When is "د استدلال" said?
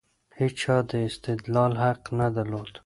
0.89-1.73